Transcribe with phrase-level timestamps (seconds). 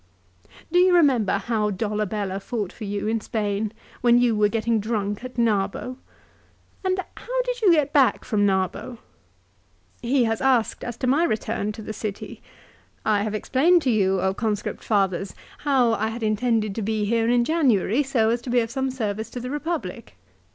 [0.71, 5.23] "Do you remember how Dolabella fought for you in Spain, when you were getting drunk
[5.23, 5.97] at Narbo?
[6.83, 8.97] And how did you get back from Narbo?
[10.01, 12.41] He has asked as to my return to the city.
[13.05, 17.45] I have explained to you, conscript fathers, how I had intended to be here in
[17.45, 18.69] January, so as to be THE PHILIPPICS.
[18.73, 20.13] 24$ of some service to the Eepublic.